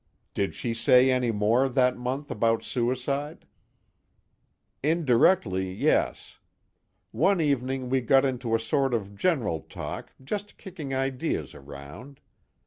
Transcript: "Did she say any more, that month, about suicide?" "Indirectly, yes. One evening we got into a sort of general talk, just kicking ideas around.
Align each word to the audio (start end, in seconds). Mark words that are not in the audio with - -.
"Did 0.33 0.55
she 0.55 0.73
say 0.73 1.11
any 1.11 1.31
more, 1.31 1.69
that 1.69 1.95
month, 1.95 2.31
about 2.31 2.63
suicide?" 2.63 3.45
"Indirectly, 4.81 5.71
yes. 5.71 6.39
One 7.11 7.39
evening 7.39 7.87
we 7.87 8.01
got 8.01 8.25
into 8.25 8.55
a 8.55 8.59
sort 8.59 8.95
of 8.95 9.15
general 9.15 9.59
talk, 9.59 10.11
just 10.23 10.57
kicking 10.57 10.91
ideas 10.91 11.53
around. 11.53 12.19